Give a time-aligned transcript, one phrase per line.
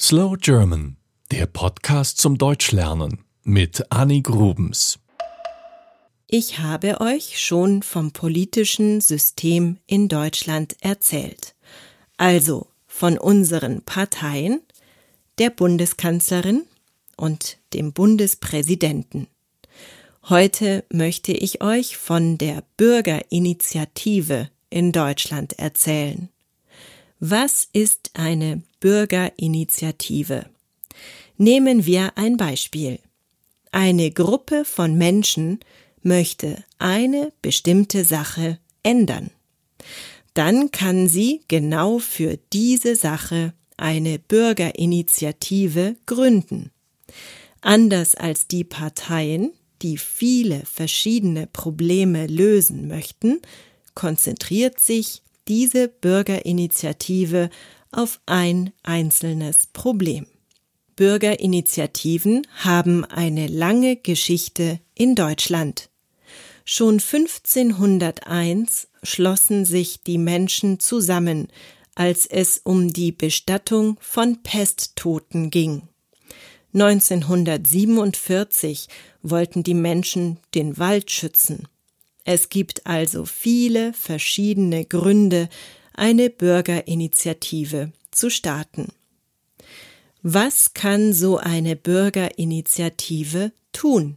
[0.00, 0.96] Slow German,
[1.30, 4.98] der Podcast zum Deutschlernen mit Annie Grubens.
[6.26, 11.54] Ich habe euch schon vom politischen System in Deutschland erzählt.
[12.16, 14.62] Also von unseren Parteien,
[15.38, 16.64] der Bundeskanzlerin
[17.16, 19.28] und dem Bundespräsidenten.
[20.28, 26.30] Heute möchte ich euch von der Bürgerinitiative in Deutschland erzählen.
[27.20, 30.44] Was ist eine Bürgerinitiative?
[31.38, 32.98] Nehmen wir ein Beispiel.
[33.72, 35.60] Eine Gruppe von Menschen
[36.02, 39.30] möchte eine bestimmte Sache ändern.
[40.34, 46.70] Dann kann sie genau für diese Sache eine Bürgerinitiative gründen.
[47.62, 53.40] Anders als die Parteien, die viele verschiedene Probleme lösen möchten,
[53.94, 57.48] konzentriert sich diese Bürgerinitiative
[57.96, 60.26] auf ein einzelnes Problem.
[60.96, 65.88] Bürgerinitiativen haben eine lange Geschichte in Deutschland.
[66.64, 71.48] Schon 1501 schlossen sich die Menschen zusammen,
[71.94, 75.82] als es um die Bestattung von Pesttoten ging.
[76.72, 78.88] 1947
[79.22, 81.68] wollten die Menschen den Wald schützen.
[82.24, 85.48] Es gibt also viele verschiedene Gründe,
[85.94, 88.92] eine Bürgerinitiative zu starten.
[90.22, 94.16] Was kann so eine Bürgerinitiative tun?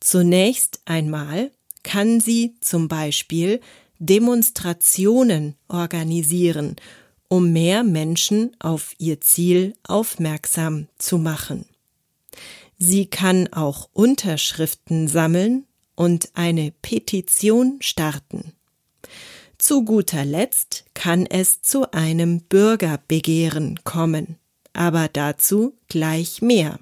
[0.00, 1.50] Zunächst einmal
[1.82, 3.60] kann sie zum Beispiel
[3.98, 6.76] Demonstrationen organisieren,
[7.28, 11.66] um mehr Menschen auf ihr Ziel aufmerksam zu machen.
[12.78, 18.54] Sie kann auch Unterschriften sammeln und eine Petition starten.
[19.62, 24.36] Zu guter Letzt kann es zu einem Bürgerbegehren kommen,
[24.72, 26.80] aber dazu gleich mehr.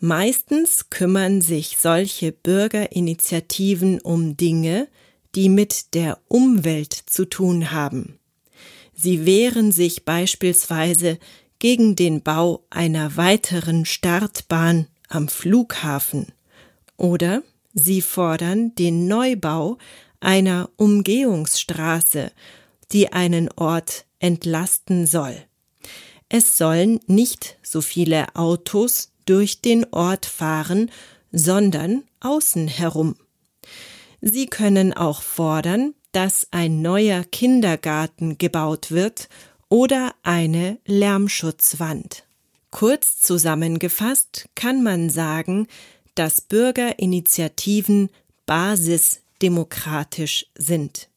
[0.00, 4.88] Meistens kümmern sich solche Bürgerinitiativen um Dinge,
[5.34, 8.18] die mit der Umwelt zu tun haben.
[8.94, 11.18] Sie wehren sich beispielsweise
[11.58, 16.32] gegen den Bau einer weiteren Startbahn am Flughafen
[16.96, 17.42] oder
[17.74, 19.78] Sie fordern den Neubau
[20.20, 22.32] einer Umgehungsstraße,
[22.92, 25.36] die einen Ort entlasten soll.
[26.28, 30.90] Es sollen nicht so viele Autos durch den Ort fahren,
[31.32, 33.16] sondern außen herum.
[34.20, 39.28] Sie können auch fordern, dass ein neuer Kindergarten gebaut wird
[39.68, 42.24] oder eine Lärmschutzwand.
[42.70, 45.68] Kurz zusammengefasst kann man sagen,
[46.14, 48.10] dass Bürgerinitiativen
[49.38, 51.08] basisdemokratisch sind.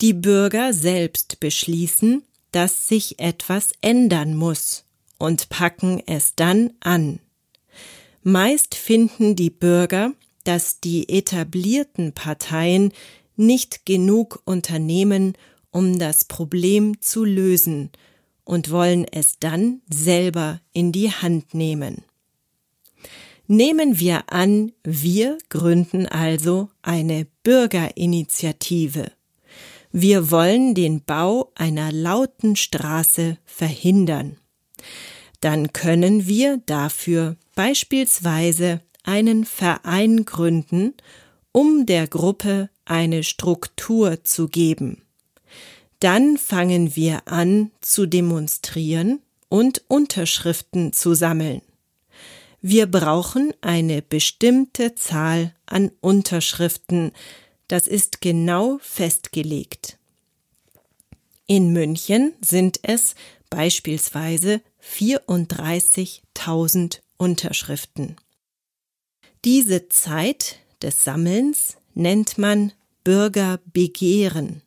[0.00, 2.22] Die Bürger selbst beschließen,
[2.52, 4.84] dass sich etwas ändern muss
[5.18, 7.20] und packen es dann an.
[8.22, 10.12] Meist finden die Bürger,
[10.44, 12.92] dass die etablierten Parteien
[13.36, 15.34] nicht genug unternehmen,
[15.70, 17.90] um das Problem zu lösen
[18.44, 22.04] und wollen es dann selber in die Hand nehmen.
[23.50, 29.10] Nehmen wir an, wir gründen also eine Bürgerinitiative.
[29.90, 34.36] Wir wollen den Bau einer lauten Straße verhindern.
[35.40, 40.92] Dann können wir dafür beispielsweise einen Verein gründen,
[41.50, 45.00] um der Gruppe eine Struktur zu geben.
[46.00, 51.62] Dann fangen wir an zu demonstrieren und Unterschriften zu sammeln.
[52.60, 57.12] Wir brauchen eine bestimmte Zahl an Unterschriften.
[57.68, 59.96] Das ist genau festgelegt.
[61.46, 63.14] In München sind es
[63.48, 68.16] beispielsweise 34.000 Unterschriften.
[69.44, 72.72] Diese Zeit des Sammelns nennt man
[73.04, 74.62] Bürgerbegehren.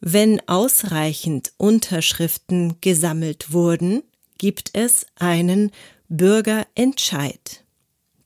[0.00, 4.04] Wenn ausreichend Unterschriften gesammelt wurden,
[4.38, 5.72] gibt es einen
[6.10, 7.64] Bürgerentscheid.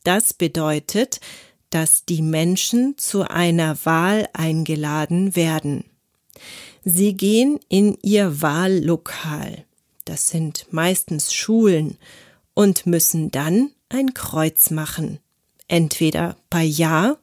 [0.03, 1.21] Das bedeutet,
[1.71, 5.85] dass die Menschen zu einer Wahl eingeladen werden.
[6.85, 9.65] Sie gehen in ihr Wahllokal,
[10.05, 11.99] das sind meistens Schulen,
[12.55, 15.19] und müssen dann ein Kreuz machen,
[15.69, 17.19] entweder bei Ja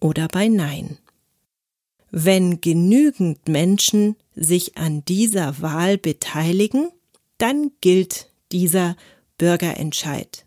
[0.00, 0.98] oder bei Nein.
[2.10, 6.90] Wenn genügend Menschen sich an dieser Wahl beteiligen,
[7.38, 8.96] dann gilt dieser
[9.42, 10.46] Bürgerentscheid.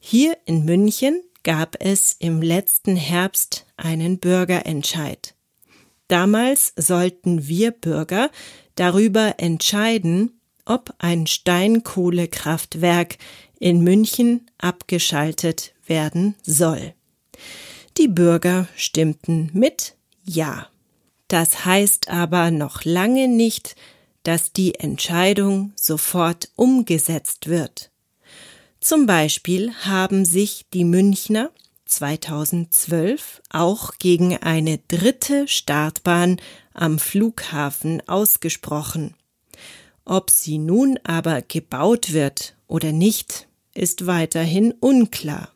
[0.00, 5.36] Hier in München gab es im letzten Herbst einen Bürgerentscheid.
[6.08, 8.32] Damals sollten wir Bürger
[8.74, 13.18] darüber entscheiden, ob ein Steinkohlekraftwerk
[13.60, 16.92] in München abgeschaltet werden soll.
[17.98, 19.94] Die Bürger stimmten mit
[20.24, 20.66] Ja.
[21.28, 23.76] Das heißt aber noch lange nicht,
[24.26, 27.92] dass die Entscheidung sofort umgesetzt wird.
[28.80, 31.52] Zum Beispiel haben sich die Münchner
[31.84, 36.40] 2012 auch gegen eine dritte Startbahn
[36.74, 39.14] am Flughafen ausgesprochen.
[40.04, 45.52] Ob sie nun aber gebaut wird oder nicht, ist weiterhin unklar.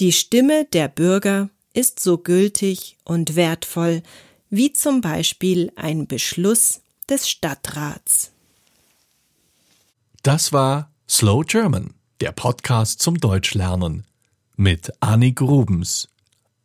[0.00, 4.02] Die Stimme der Bürger ist so gültig und wertvoll
[4.48, 8.32] wie zum Beispiel ein Beschluss des Stadtrats.
[10.22, 14.04] Das war Slow German, der Podcast zum Deutschlernen
[14.56, 16.08] mit Annie Grubens.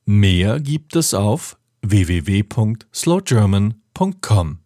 [0.06, 4.63] Mehr gibt es auf www.slowgerman.com.